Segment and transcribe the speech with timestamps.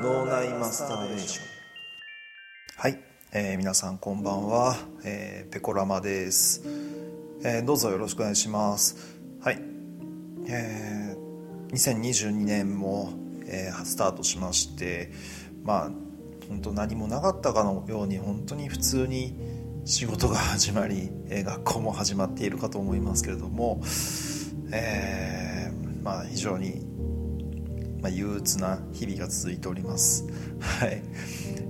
[0.00, 1.46] 脳内マスターベーション。
[2.76, 2.98] はい、
[3.32, 6.62] えー、皆さんこんばんは、えー、ペコラマです、
[7.44, 9.16] えー、どうぞよろしくお願いします。
[9.40, 9.62] はい、
[10.48, 13.12] えー、2022年も、
[13.46, 15.12] えー、スタートしまして
[15.62, 15.90] まあ
[16.48, 19.38] 本当何もなかったかのように本当に普通に
[19.84, 23.80] 仕事が始まり、えー、学校も始まっているかと思いますけれども、
[24.72, 26.93] えー、まあ非常に
[28.04, 30.26] まあ、憂鬱な日々が続いております。
[30.60, 31.02] はい。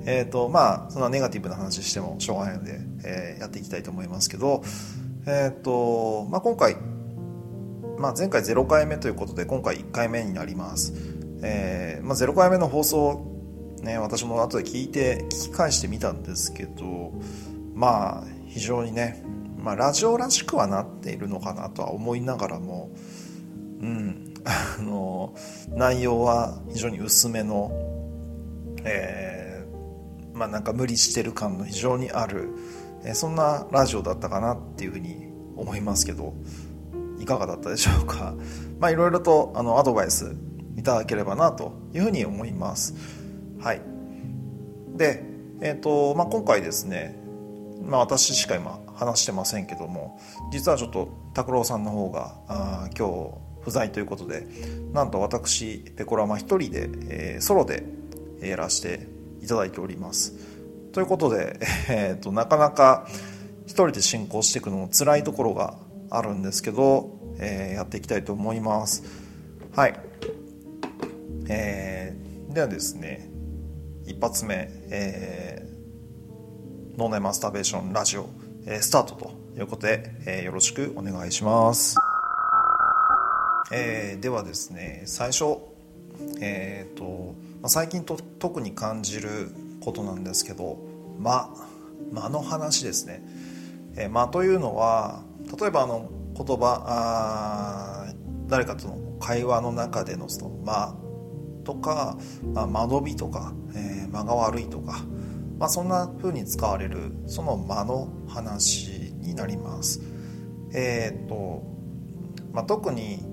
[0.04, 4.64] えっ、ー、と、まあ、そんなネガティブな話してもしょうがないので、えー、やっていきたいと思いますけど、
[5.26, 6.76] えっ、ー、と、まあ、今回、
[8.00, 10.92] まあ、前回0回目ということで、今回1回目になります。
[11.44, 17.12] えー、まあ、0回目の放送、ね、私も後で聞いて、聞き返してみたんですけど、
[17.74, 19.22] まあ、非常にね、
[19.56, 22.90] まあ、ラジオらしくはなっているのかなとは思いながらも、
[23.80, 25.34] うん、あの
[25.70, 27.70] 内容は非常に薄めの、
[28.84, 32.50] えー、まあなんか無理してる感の非常にある、
[33.04, 36.34] えー、そんなラジオだったかなっていうふうに思いますけど
[37.18, 38.34] いかがだったでしょうか？
[38.78, 40.36] まあいろいろとあのアドバイス
[40.76, 42.94] いただければなというふうに思います。
[43.60, 43.80] はい。
[44.96, 45.24] で
[45.60, 47.18] えっ、ー、と、まあ、今回ですね
[47.82, 50.18] まあ私しか今話してませんけども
[50.52, 54.46] 実はちょっと拓郎さんの方があ今日不在ということで
[54.92, 57.84] なんと私ペコラマ一人で、えー、ソロで
[58.40, 59.06] やらせて
[59.42, 60.34] いただいております。
[60.92, 63.08] ということで、えーと、なかなか
[63.66, 65.76] 一人で進行していくのも辛いところが
[66.10, 69.02] あるんですけど、えー、やっていきたいと思います。
[69.74, 69.98] はい。
[71.48, 73.28] えー、ではですね
[74.06, 78.28] 一発目、えー、脳内マスターベーションラジオ、
[78.66, 81.96] えー、スタートということで、えー、よろしくお願いします。
[83.70, 85.58] えー、ではですね最初、
[86.40, 90.78] えーとまあ、最近と特に感じることなんですけど
[91.18, 91.48] 間
[92.12, 93.22] 間の話ですね、
[93.96, 95.22] えー、間というのは
[95.58, 98.12] 例えばあの言葉あ
[98.48, 100.94] 誰かとの会話の中でのその間
[101.64, 102.18] とか、
[102.52, 105.04] まあ、間延びとか、えー、間が悪いとか、
[105.58, 110.02] まあ、そんな風に使われるその間の話になります。
[110.74, 111.62] えっ、と、
[112.52, 113.24] まあ、特に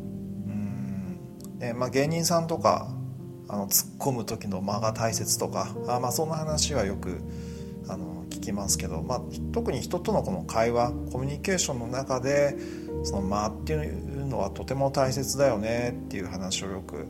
[1.61, 2.89] えー、まあ、芸人さんとか
[3.47, 7.21] あの突っ込む時の間が大切とかあ、まあ、そんな話はよく
[7.87, 9.21] あの聞きますけど、まあ、
[9.53, 12.55] 特に人とのこの会話コミュニケーションの中で
[13.03, 17.07] その間っていうのはとても大切だよねっていう話をよく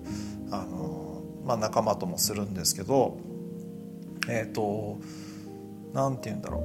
[0.52, 3.18] あの、まあ、仲間ともするんですけど
[4.28, 5.00] えっ、ー、と
[5.94, 6.62] 何て言うんだろう。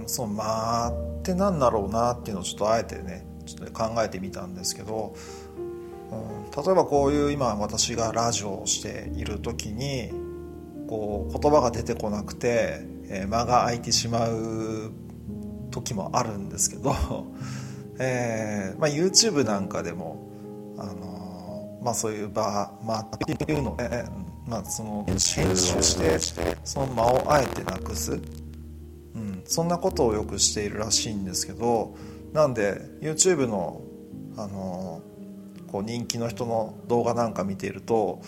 [0.00, 5.14] うんその間って何だろうなっていうのをちょっとあえてねちょっと考えてみたんですけど
[6.10, 10.10] 例えばこういう今私がラジオをしている時に
[10.88, 14.92] こう言葉が出てこなくて、え、間が空いてしまう
[15.70, 16.94] 時もあるんですけど、
[17.98, 20.28] えーまあ、YouTube なんかでも、
[20.78, 24.04] あの、まあ、そういう場、まあ、っていうのを、ね、
[24.46, 28.16] まあ、その編集してその間をあえてなくす、う
[29.18, 31.96] ん、そんなことをよくしているらしいんですけど
[32.32, 33.80] なんで YouTube の、
[34.36, 35.15] あのー
[35.66, 38.20] こう人気の人の動画なんか見ていると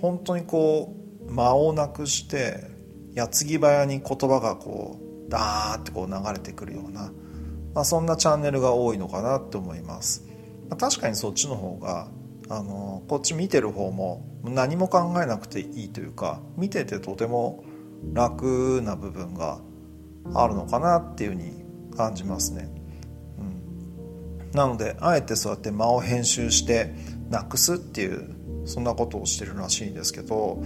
[0.00, 0.94] 本当にこ
[1.26, 2.64] う間をなくして
[3.14, 7.12] 矢継ぎ早に言葉がこうダーってこう流れてくるような、
[7.74, 10.24] まあ、そんなチャンネルが多いのかなって思います、
[10.68, 12.08] まあ、確かにそっちの方が
[12.48, 17.64] あのこっち見てる方も何も考えなくていいというか見ててとても
[18.12, 19.60] 楽な部分が
[20.34, 21.64] あるのかなっていうふうに
[21.96, 22.77] 感じますね。
[24.52, 26.94] なのであえてそうやって間を編集して
[27.30, 30.62] なくすっていうそんなことをしてるらしいんですけど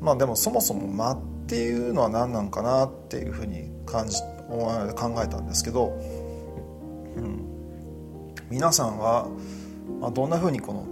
[0.00, 4.18] まあでもそもそも間っていうのは何なんかなっていうふうに感じ
[4.96, 5.88] 考えたんですけど、
[7.16, 9.28] うん、皆さんは、
[10.00, 10.86] まあ、どんなふうにこの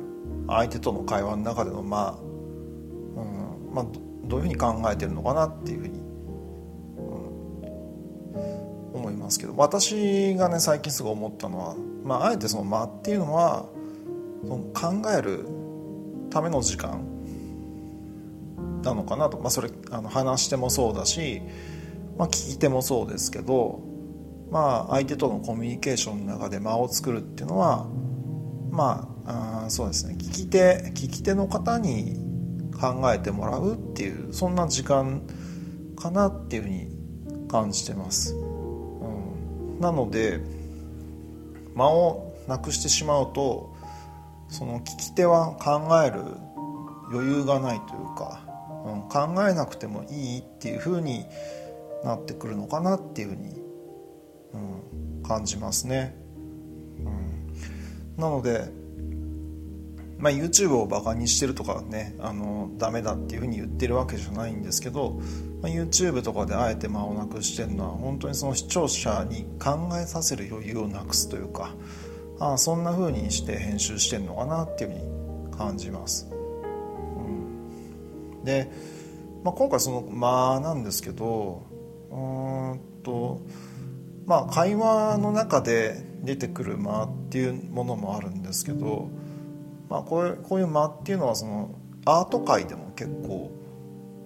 [0.48, 2.18] 相手との会話の中での間、
[3.16, 3.74] うん。
[3.74, 3.86] まあ、
[4.24, 6.00] どういうふうに考えてるのかなっていうふうに
[8.94, 11.76] 思いますけど私がね最近すごい思ったのは、
[12.08, 13.66] まあ、あえてその間っていうのは
[14.42, 15.46] その考える
[16.30, 17.04] ための時間
[18.82, 21.42] なのかなと、まあ、それあの話してもそうだし、
[22.16, 23.82] まあ、聞き手もそうですけど、
[24.50, 27.86] まあ、相手とのコミュニケーションの中で間を作るっていうのは
[28.70, 30.14] まああそうですね。
[30.14, 32.16] 聞き手聞き手の方に
[32.80, 35.20] 考えてもらうっていうそんな時間
[35.94, 36.88] かなっていうふうに
[37.48, 38.34] 感じてます。
[38.34, 38.38] う
[39.76, 39.80] ん。
[39.80, 40.40] なので
[41.78, 43.74] 間をなくしてしまうと
[44.48, 46.20] その聞き手は考える
[47.10, 48.48] 余裕がないというか
[48.84, 51.24] うん、考えなくてもいいっていう風に
[52.04, 53.60] なってくるのかなっていう風に、
[54.54, 56.16] うん、感じますね。
[56.98, 58.70] うん、なので、
[60.18, 65.20] まあ、YouTube をバカにしてるとかねあのダメだっていう風に言ってるわけじゃないんですけど、
[65.62, 71.74] まあ、YouTube とかであえて間をなくしてるのは本当にその視聴者に考えさせる余裕をなくすというか
[72.40, 75.08] ああそんな風にして編集してんのかなっていう風に
[75.56, 76.28] 感じます。
[76.30, 76.32] う
[78.40, 78.70] ん、で、
[79.44, 81.66] まあ、今回その間なんですけど
[82.10, 83.40] うんと
[84.26, 89.08] まあ会話の中で出てくる間っていうものもあるんですけど、
[89.88, 91.74] まあ、こういうこういう間っていうのはその
[92.04, 93.50] アート界でも結構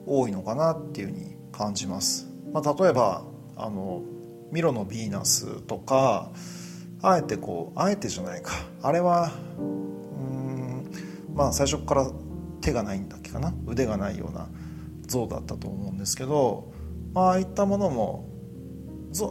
[0.06, 2.28] 多いのかなっていうふうに感じます。
[2.52, 3.24] まあ、例えば
[3.56, 4.02] あの
[4.50, 6.30] ミロのヴィーナスとか
[7.00, 10.90] あえてこうあえてじゃないかあれはうん
[11.34, 12.10] まあ最初から
[12.60, 13.54] 手がないんだっけかな？
[13.66, 14.48] 腕がないような
[15.06, 16.72] 像だったと思うんですけど、
[17.12, 18.28] まああいったものも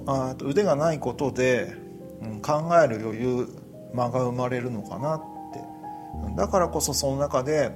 [0.07, 1.73] あ腕がないことで、
[2.21, 3.47] うん、考える余裕
[3.93, 5.30] 間が生まれるのかなって
[6.35, 7.71] だからこそその中で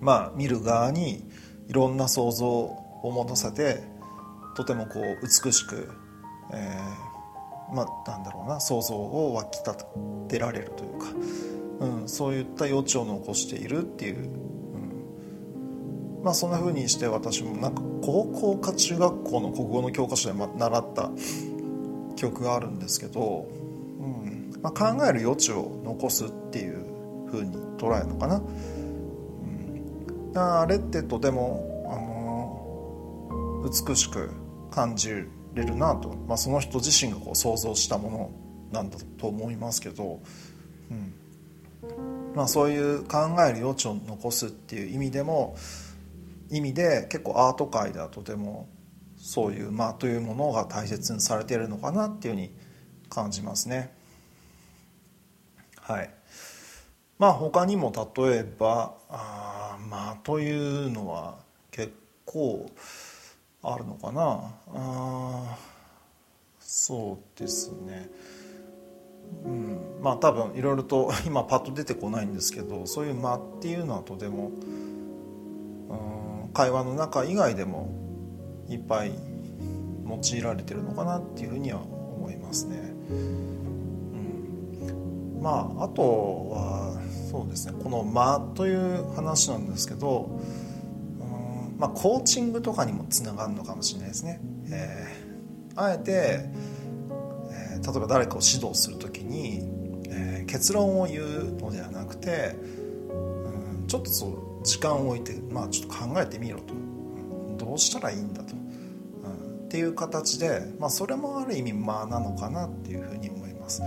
[0.00, 1.28] まあ見る側に
[1.68, 3.82] いろんな想像を持たせて
[4.56, 5.90] とてもこう美しく、
[6.52, 9.84] えー、まあなんだろうな想像を湧き立
[10.28, 11.06] てられるというか、
[11.80, 14.44] うん、そういった余地を残しているっていう
[16.24, 21.10] まあそんな風にして私もなんか高校か中学校の国語の教科書で習った
[22.16, 23.46] 記憶があるんですけど、
[24.00, 24.54] うん。
[24.62, 26.83] まあ、考える余地を残すっていう
[27.34, 28.36] 風に捉えるのかな。
[28.36, 28.40] う
[30.34, 32.14] ん、あれってとても、あの
[33.64, 34.30] 美しく
[34.70, 38.30] 感じれるなと、まあ、その人自身がこう想像したもの
[38.72, 40.20] なんだと思いますけど、
[40.90, 41.14] うん
[42.34, 45.56] まあ、そういう考える余地を残すっていう意味でも
[46.50, 48.68] 意味で結構アート界ではとても
[49.16, 52.50] そういう間というものが大切にされているのかなっていうふうに
[53.08, 53.92] 感じますね。
[55.80, 56.10] はい。
[57.18, 60.50] まあ他にも例えばあ間とい
[60.86, 61.36] うのは
[61.70, 61.92] 結
[62.24, 62.70] 構
[63.62, 65.56] あるのかなあ
[66.60, 68.10] そうですね。
[69.44, 74.50] うん、まあ多分いろいろと 今パッと出てこないんですけどそういう間っていうのはとても
[75.88, 77.88] うん会話の中以外でも
[78.68, 79.12] いっぱい
[80.06, 82.94] 用いられてるのかなっていうふうには思いますね。
[83.10, 83.14] う
[85.38, 86.02] ん、まああと
[86.50, 86.93] は
[87.34, 87.74] そうですね。
[87.82, 90.30] この「間」という話なんですけど、
[91.20, 94.40] うんまあ、コーチングとかにもつながるのかもしれないですね。
[94.70, 96.48] えー、あえて、
[97.50, 99.62] えー、例えば誰かを指導する時に、
[100.10, 102.54] えー、結論を言うのではなくて、
[103.10, 113.82] うん、ちょっとそう時間を置いて、まあ、ちょっと考えてみろと、うん、どうしたらいいんだと、うん、っていう形で、まあ、それもある意味間なのかなっていうふうに思います。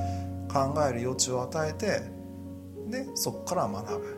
[0.52, 2.17] 考える余地を与えて
[2.90, 4.18] でそこから学ぶ、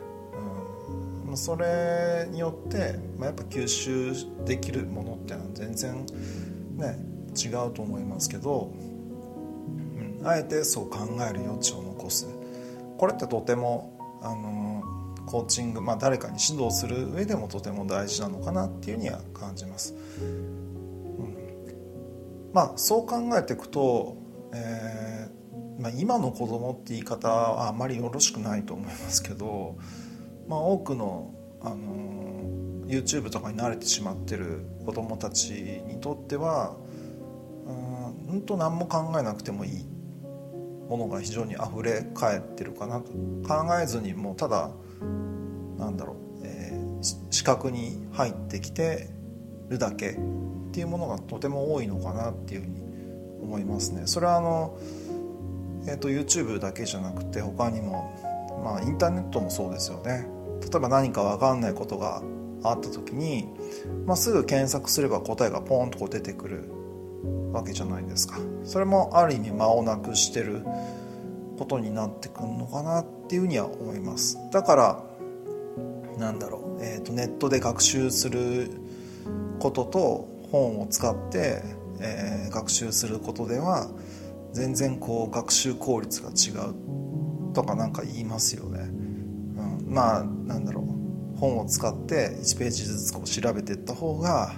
[1.28, 4.12] うん、それによって、まあ、やっぱ吸収
[4.44, 6.06] できるものっていうのは全然
[6.76, 6.98] ね
[7.36, 8.72] 違うと思いますけど、
[10.20, 12.28] うん、あえてそう考える余地を残す。
[12.98, 14.82] これってとてもあの
[15.26, 19.94] コーチング、まあ、誰かに指導する上でもとても大事なのかなっていうには感じます。
[20.20, 21.30] うん、
[22.52, 24.16] まあそう考えていくと、
[24.52, 24.99] えー
[25.80, 29.78] まあ、今の子供って言い方はあまりよろしくないと思いますけど、
[30.46, 32.20] まあ、多くの、あの
[32.86, 36.76] YouTube とかに慣れてしまってる子供たちにとっては
[38.28, 39.86] うんと何も考えなくてもいい
[40.88, 43.12] ものが非常に溢れ返ってるかなと
[43.46, 44.70] 考えずにもうただ
[45.78, 49.10] なんだろう、えー、視覚に入ってきて
[49.68, 50.14] るだけっ
[50.72, 52.80] ていうものがとても多いのかなっていうふうに
[53.42, 54.02] 思いますね。
[54.06, 54.78] それはあの、
[55.86, 58.14] えーと、YouTube だけじゃなくて他にも、
[58.64, 60.26] まあ、インターネットもそうですよね。
[60.60, 62.22] 例えば何か分かんないことが
[62.62, 63.48] あった時に、
[64.06, 66.70] まあ、すぐ検索すれば答えがポンとこう出てくる
[67.52, 68.38] わけじゃないですか。
[68.64, 70.62] それもある意味間をなくしてる
[71.60, 75.04] ことになってくるのかなっていうふうには思いますだから
[76.16, 78.70] なんだろう、えーと、ネットで学習する
[79.58, 81.62] ことと本を使って、
[82.00, 83.90] えー、学習することでは
[84.52, 86.74] 全然こう学習効率が違う
[87.52, 91.38] とかなんか言いますよね、うん、まあなんだろう。
[91.38, 94.52] 本を使って1ページずつこう調べていった方が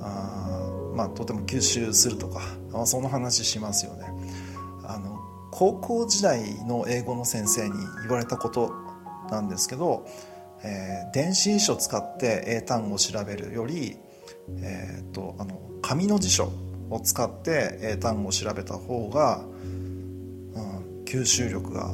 [0.00, 4.06] あまあとても吸収するとか、まあ、その話しますよね。
[4.84, 5.18] あの
[5.50, 8.72] 高校時代の英語の先生に言われたこと
[9.30, 10.06] なんですけど
[10.62, 13.96] えー、電子辞書を使って英単語を調べるより、
[14.58, 16.50] えーと、あの紙の辞書
[16.90, 21.90] を使って英単語を調べた方が、うん、吸収力が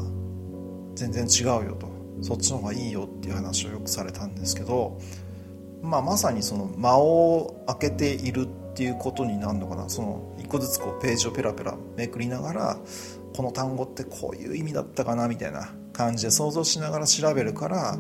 [0.95, 1.91] 全然違うよと。
[2.21, 5.01] そっちの方がいいよっていう話をよくされたんですけど、
[5.83, 9.89] まあ、まさにその間を空けているっていうことになるのかな。
[9.89, 12.79] その一個ずつこうページをペラペラめくりながら
[13.35, 17.99] この単語ってこういう意味だったかなみたいな感じで想像しながら調べるから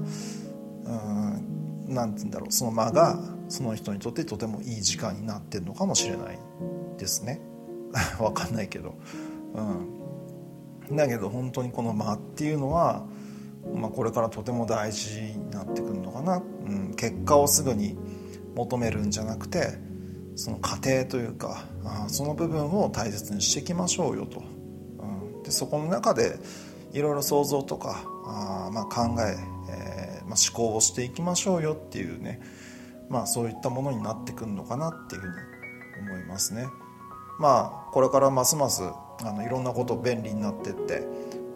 [1.88, 2.52] 何て言うんだろう。
[2.52, 3.18] その間が
[3.48, 6.38] その人にとってとてもいい時間になってるのかもしれない。
[7.02, 7.40] ですね。
[8.18, 8.94] わかんないけど、
[10.88, 13.04] うん、だけど本当にこの間っていうのは、
[13.74, 17.98] まあ、これからとても大事になってくるのかな、うん、結果をすぐに
[18.54, 19.78] 求めるんじゃなくて
[20.36, 26.38] その過程というかあその部分を大切にしていきましょうよと、うん、でそこの中で
[26.92, 29.36] いろいろ想像とかあ、まあ、考え
[29.68, 32.40] えー、まあ、思考をしていきましょうよっていうね、
[33.08, 36.66] まあ、そういったものになってくるのかなっていうふうに思いますね。
[37.42, 41.02] まあこれからますますあのいろんなこと便利になってって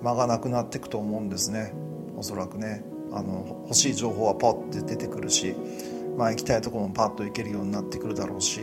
[0.03, 1.73] 間がなくなっていくと思うんですね。
[2.17, 2.85] おそらくね。
[3.13, 5.55] あの欲しい情報はパッて出てくるし、
[6.19, 8.63] まあ、行きたいところもパッと行けるようになってくるだろうし、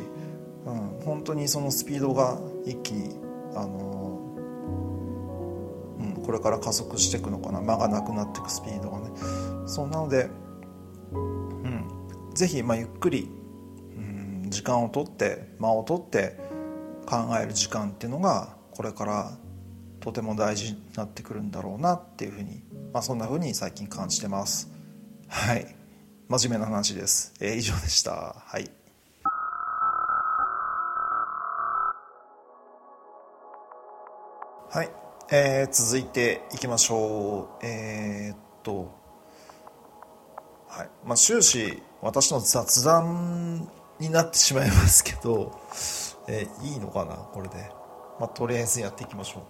[0.65, 3.15] うん、本当にそのスピードが一気に
[3.55, 4.35] あの、
[5.99, 7.61] うん、これから加速していくのかな。
[7.61, 9.11] 間がなくなっていくスピードがね。
[9.65, 10.29] そうなので、
[11.13, 11.85] うん、
[12.33, 13.29] ぜひまあゆっくり、
[13.95, 16.52] うん、時間をとって間をとって
[17.03, 19.38] 考える時間っていうのがこれから
[20.00, 24.69] とても大事になってくるんだろうなっていうふうに、まあ、そんなふうに最近感じてます。
[25.27, 25.75] はい。
[26.27, 28.36] 真面目な話です、えー、以上でした。
[28.45, 28.69] はい。
[34.69, 34.89] はい、
[35.31, 37.65] えー、続いていきましょう。
[37.65, 38.91] えー、っと。
[40.67, 40.89] はい。
[41.05, 43.69] まあ終始私の雑談
[44.00, 45.57] になってしまいますけど
[46.27, 47.71] えー、いいのかなこれで、
[48.19, 49.43] まあ、とりあえずやっていきましょう。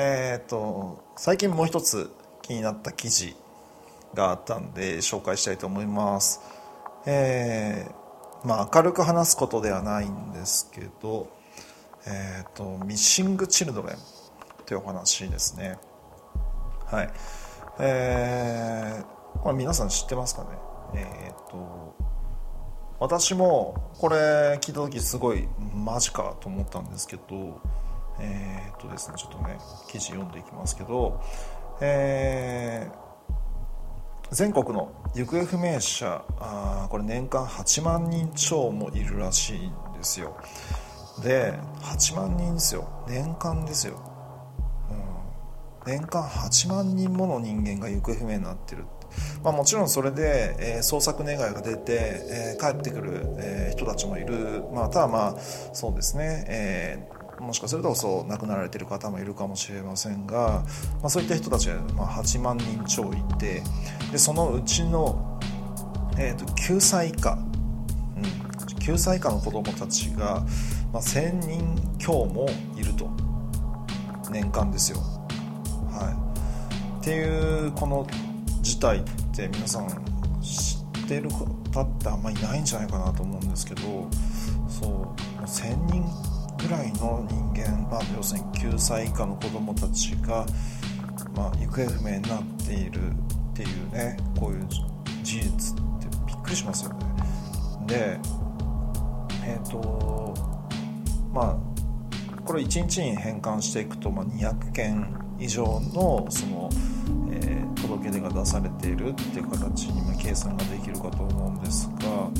[0.00, 2.10] えっ、と最近もう一つ
[2.42, 3.36] 気になった記事
[4.14, 6.40] があったんで紹介したいと思います。
[7.06, 11.28] えー、まあ明るく話すことではないんですけど
[12.06, 13.96] えっ、とミッシング・チルドレン
[14.64, 15.78] というお話ですね。
[16.86, 17.10] はい。
[17.80, 20.48] えー、これ皆さん知ってますかね？
[20.94, 21.94] えっ、と
[23.00, 27.60] 私もこれ聞いた時すごいマジかと思ったんですけど
[28.20, 31.20] えー、っとですねちょっとね記事読んでいきますけど、
[31.80, 40.36] えー、全国の行方不明者あこれ年間8万人超もいるらしいんですよ。
[41.22, 42.88] で8万人ですよ。
[43.08, 44.00] 年間ですよ、
[44.90, 48.84] うん、年間8万人もの人間が行方不明になってる
[49.42, 60.64] まあ、もちろんそれで、えー、捜索願いが出て、えー、帰ってくる、えー、人たちもいる、まあ、ただまあそうですね、えー、もしかするとそう亡くなられている方もいるかもしれませんが、
[61.00, 63.62] まあ、そういった人たちが、まあ、8万人超いて
[64.12, 65.40] でそのうちの、
[66.18, 67.38] えーと、9歳以下、
[68.16, 68.22] うん、
[68.76, 70.44] 9歳以下の子どもたちが、
[70.92, 73.28] まあ、1000人強もいると。
[74.30, 74.98] 年間ですよ。
[75.90, 78.06] はい、っていうこの
[78.68, 79.02] 自体っ
[79.34, 79.88] て皆さん
[80.42, 83.80] 知ってる方ってあんまりいないんじゃないかなと思うんですけど
[84.68, 86.04] そう1000人
[86.58, 90.44] ぐらいの人間、まあ、要するに9歳以下の子どもたちが、
[91.34, 93.12] まあ、行方不明になっているっ
[93.54, 94.66] ていうねこういう
[95.22, 97.06] 事実ってびっくりしますよね。
[97.86, 98.18] で
[99.46, 100.34] えっ、ー、と
[101.32, 106.68] まあこれ1日に変換していくと、まあ、200件以上のその
[107.98, 112.30] 届け出が出されているっていう形にま計算ができるかと思うんですが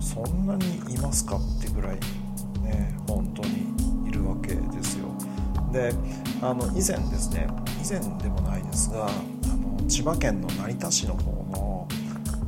[0.00, 1.96] そんなにいますかってぐらい
[2.62, 5.06] ね本当にいるわけですよ。
[5.72, 5.92] で
[6.40, 7.46] あの以前ですね
[7.82, 9.10] 以前でもないですがあ
[9.56, 11.88] の千葉県の成田市の方の、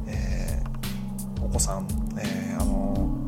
[0.06, 1.86] えー、お子さん、
[2.18, 3.18] えー、あの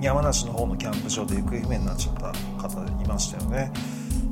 [0.00, 2.32] 山梨の方のキャンプ場で行方不明になっちゃった
[2.68, 3.72] 方いましたよね。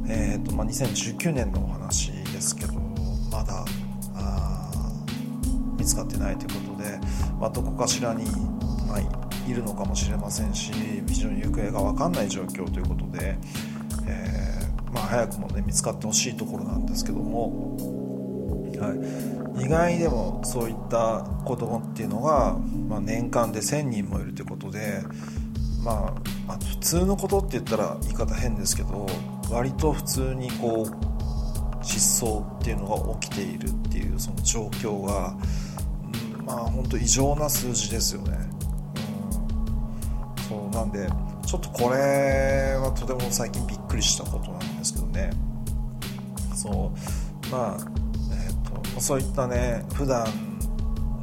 [0.08, 2.74] えーとまあ、2019年のお話ですけど
[3.30, 3.64] まだ
[5.82, 6.98] 見つかってないということで、
[7.40, 8.24] まあ、どこかしらに、
[8.86, 9.00] まあ、
[9.50, 10.72] いるのかもしれませんし
[11.08, 13.36] 非常に行方が分かんない状況ということで、
[14.06, 17.76] えー、まあ、早くも、ね、見つかってほしいところなんですけども、
[18.78, 18.94] は
[19.60, 22.56] い、意外にでもそういった子供っていうのが、
[22.88, 25.02] まあ、年間で1000人もいるということで。
[25.84, 26.14] ま、
[26.46, 29.04] あ普通のことって言ったら言い方変ですけど
[29.50, 31.11] 割と普通にこう
[31.82, 35.36] 失踪っていうのが起きているっていうその状況が、
[36.38, 38.38] うん、まあ本当異常な数字ですよね、
[40.36, 41.08] うん、そうなんで
[41.46, 45.30] ちょっとこれはとても最近びっくりしたことなんですけどね。
[46.54, 47.50] そう。
[47.50, 47.76] まあ
[48.30, 50.26] えっ、ー、とそういったね普段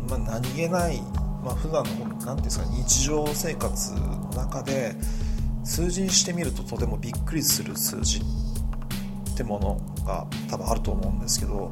[0.09, 1.01] まあ、何気ない、
[1.43, 4.95] まあ、普段の何ていうんですか日常生活の中で
[5.63, 9.81] 数字にしてみるととてもびっくりする数字ってもの。
[10.09, 11.69] が多分あると思うんですけど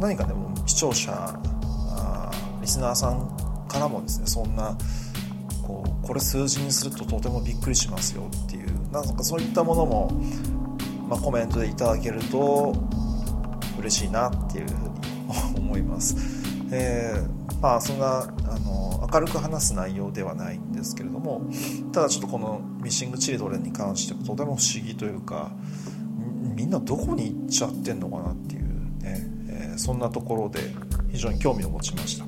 [0.00, 4.76] 何かでも視聴者あリスナーさんからもですねそんな
[5.62, 10.10] こうこれ数字にするととてもびっくりしますよっていうなんかそういったものも、
[11.08, 12.74] まあ、コメントでいただけると
[13.78, 16.16] 嬉しいなっていうふうに思います。
[16.72, 21.42] えーまあそんなあの明るく話す内容ではないんですけれども
[21.92, 25.52] ただちょっとこのミッシングチルドレンに関してはとても不思議というか
[26.56, 28.62] みんなどこに行っちゃってんのかなっていう
[29.02, 30.60] ね、えー、そんなところで
[31.12, 32.24] 非常に興味を持ちました。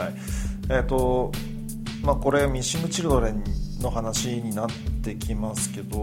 [0.00, 0.14] はい。
[0.70, 1.32] えっ、ー、と
[2.02, 3.42] まあこれミッシングチルドレン
[3.80, 4.68] の話になっ
[5.02, 5.98] てきますけど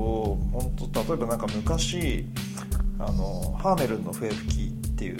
[0.51, 2.25] 本当例えばなんか昔
[2.99, 5.17] あのハーメルンの笛吹きっていう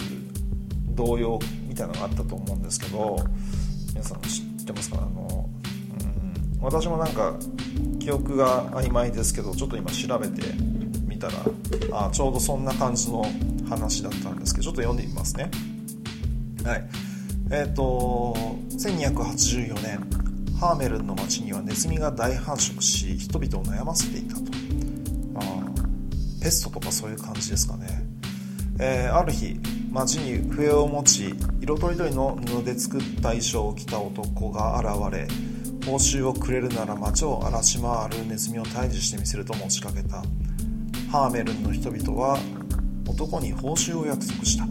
[0.90, 3.18] 童謡みたいなのがあったと思うんですけど
[3.92, 4.98] 皆さん知ってますか？
[4.98, 5.48] あの、
[6.56, 7.34] うん、私もなんか
[8.00, 10.42] 記憶が曖昧ですけどちょっと今調べて
[11.18, 11.28] みた
[11.90, 13.26] らあちょうどそんな感じの
[13.68, 15.50] 話だったんですけどちょっと読んでみますね。
[16.64, 16.88] はい。
[17.50, 18.36] えっ、ー、と
[18.70, 19.98] 1284年
[20.60, 24.42] ハーメルンの町にはネズミが大繁殖し人々を悩ませていたと。
[25.36, 25.40] あ
[26.40, 27.86] ペストとかそういう感じですかね、
[28.78, 29.58] えー、ある日
[29.90, 35.26] 町に笛を持ち色とりどりの布で作った衣装を着た男が現れ
[35.84, 40.22] 報酬をくれるなら町を荒らし回るネズミを退治してみせると持ちかけた。
[41.10, 42.38] ハーメルンの人々は
[43.08, 44.66] 男に報酬を約束した。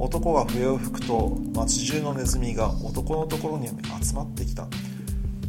[0.00, 4.66] 男が笛を吹くと町中のネズミが男のところに集まってきた。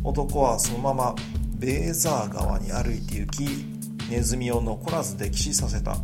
[0.04, 1.15] 男はそのまま
[1.58, 3.47] ベーザー川に歩いて行き
[4.10, 5.97] ネズミを残らず溺死させた、は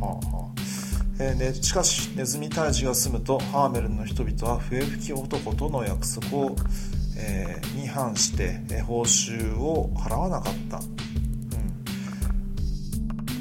[0.00, 0.62] あはあ。
[1.18, 6.56] えー、しかしネズミ退治が済むとハーメルンの人々は笛吹き男との約束を、
[7.16, 10.80] えー、に反して、えー、報酬を払わなかった、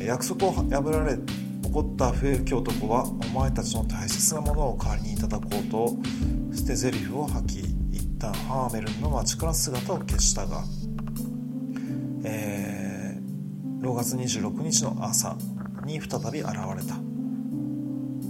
[0.06, 1.18] 約束を破られ
[1.65, 5.96] 怒った笛吹き男はお前たちの大切なものを代わりにいただこうと
[6.56, 7.60] 捨て台詞を吐き
[7.91, 10.63] 一旦ハーメルンの町から姿を消したが、
[12.24, 15.36] えー、6月26日の朝
[15.86, 17.06] に再び現れた。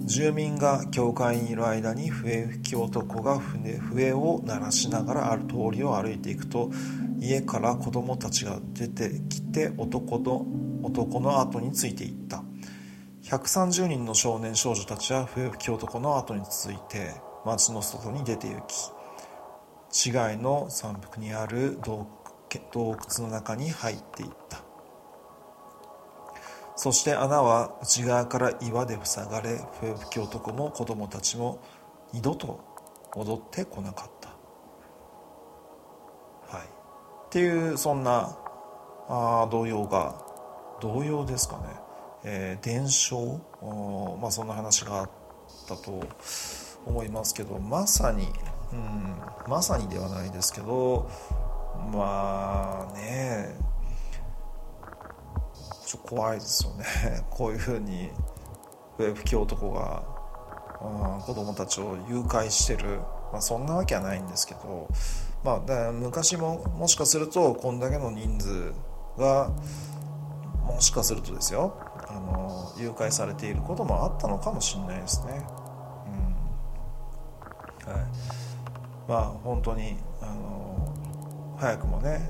[0.06, 6.70] 住民が教会にいる間に笛吹き男が笛を鳴らしながらある通りを歩いていくと
[7.20, 10.46] 家から子供たちが出てきて男の
[10.86, 12.44] 男の後についていった。
[13.24, 18.92] 130人の少年少女たちは笛吹き男の後に続いて町の外に出て行き
[19.90, 22.08] 市街の山腹にある洞
[22.52, 24.62] 窟の中に入っていった。
[26.76, 31.64] そして穴は内側から岩で塞がれ笛吹き男も子供たちも
[32.14, 32.60] 二度と
[33.16, 34.30] 戻ってこなかった。
[36.58, 36.68] はい。
[36.68, 38.38] っていうそんな
[39.08, 40.25] あ童謡が
[40.82, 41.64] 童謡ですかね、
[42.24, 43.40] えー、伝承？
[44.22, 45.10] まあそんな話があっ
[45.68, 46.02] たと
[46.86, 48.28] 思いますけどまさに、
[48.72, 49.16] うん、
[49.48, 51.10] まさにではないですけど
[51.92, 53.56] まあね
[55.86, 56.86] ちょ怖いですよね。
[57.30, 58.12] こういうふうに
[58.98, 60.04] 笛吹き男が、
[60.82, 63.00] うん、子供たちを誘拐してる、
[63.32, 64.88] まあ、そんなわけはないんですけど、
[65.44, 68.74] まあ、昔ももしかするとこんだけの人数
[69.18, 69.52] が
[70.66, 75.46] もしかするとですよあの誘拐されていることもあったのかもしれないですね。
[77.88, 78.06] うんはい、
[79.08, 82.30] まあ本当にあの早くもね、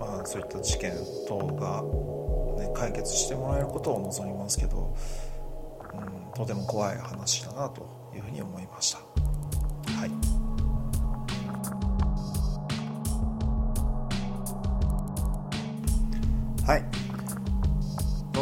[0.00, 0.92] まあ、そういった事件
[1.28, 1.82] 等が
[2.54, 4.94] ね、解決してもらえることを望みますけど、
[5.92, 8.98] うん、とても怖い話だなというふうに思いました。
[9.92, 10.10] はい
[16.66, 17.03] はい。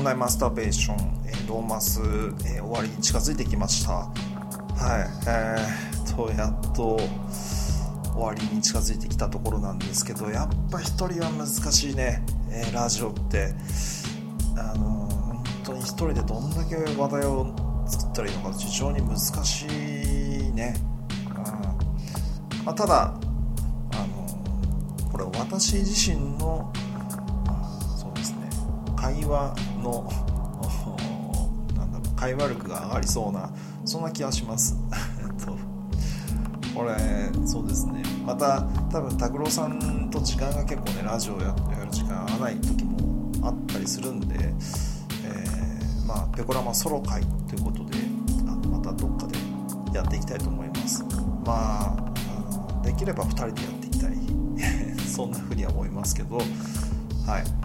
[0.02, 0.96] 脳内マスターベーション、
[1.28, 3.92] えー、ローマス、えー、終わりに近づいてきました。
[3.92, 4.12] はい。
[5.28, 6.98] えー、と、やっと
[8.12, 12.20] 終わりに近づいてきたところなんですけど、やっぱ一人は難しいね。
[12.50, 13.54] えー、ラジオって。
[14.58, 17.54] あの本当に一人でどんだけ話題を
[17.86, 19.68] 作ったらいいのか非常に難しい
[20.52, 20.74] ね、
[21.28, 21.34] うん
[22.64, 23.16] まあ、ただあ
[24.06, 26.70] のこれ私自身の、
[29.22, 30.11] 会話の
[31.78, 33.50] なんだろう会話力が上がりそうな
[33.85, 34.76] そんな気がします。
[36.74, 36.96] これ
[37.46, 38.02] そうですね。
[38.24, 41.54] また多分拓郎さんと時間が結構ねラジオやる
[41.90, 47.98] 時間合わない時もあったりするんで、えー、まあペコラマソロ会ということで
[48.48, 49.37] あのまたどっかで
[49.92, 51.04] やっていきたいと思います。
[51.44, 51.94] まあ
[52.80, 54.12] あできれば2人でやっていきたい。
[55.06, 56.38] そんな風には思いますけど
[57.26, 57.62] はい。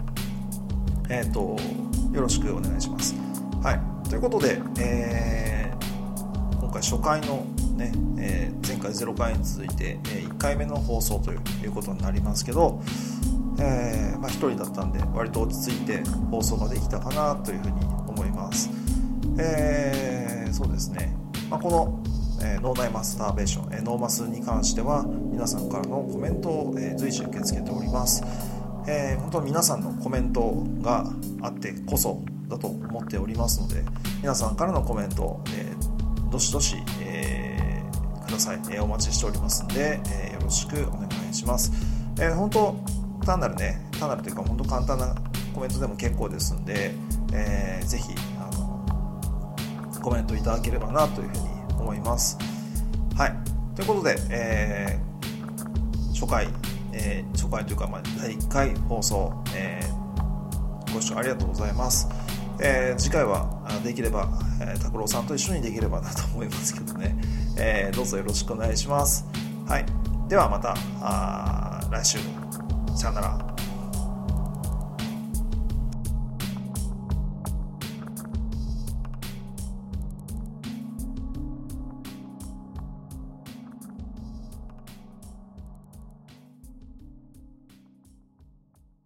[1.08, 1.56] え、ー、と
[2.14, 3.14] よろしくお願いします。
[3.62, 4.08] はい。
[4.08, 12.82] ということで、えー、今回初回のね、えー、前回0回に続いて、え1回目の放送ということになりますけど、
[13.60, 17.72] えーまあ、1人だったんで割と落ち着いて放送ができたかなというふうに
[18.06, 18.70] 思います、
[19.38, 21.14] えー、そうですね、
[21.50, 22.02] まあ、この、
[22.44, 28.22] え、脳内マスターベーション、え、ノーマスに関しては皆さんからのコメントを、随時受け付けております、
[28.88, 31.04] えー、本当に皆さんのコメントが
[31.42, 33.84] あってこそだと思っておりますので
[34.22, 37.58] 皆さんからのコメント、えー、どしどし、えー
[38.28, 41.72] ください、えー、お待ちしておりますんで、えー、よろしくお願いします、
[42.20, 42.76] えー、本当
[43.24, 45.14] 単なるね単なるというか本当簡単な
[45.54, 46.92] コメントでも結構ですんで、
[47.32, 51.40] えー、ぜひあのコメントいただければなというふうに
[51.80, 52.38] 思います。
[53.16, 53.34] はい。
[53.74, 56.48] ということで、えー、初回、
[56.98, 62.08] えー、初回というか、まあ、第1回放送、えー、ご視聴ありがとうございます。
[62.60, 63.48] えー、次回は
[63.84, 64.28] できれば
[64.82, 67.16] 拓郎、さんと一緒にできればなと思いますけどね、
[67.56, 69.24] えー、どうぞよろしくお願いします。
[69.68, 69.86] はい、
[70.28, 70.74] ではまた
[71.90, 72.18] 来週
[72.96, 73.47] さよなら。